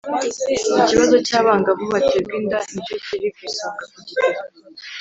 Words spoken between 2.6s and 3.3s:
nicyo kiri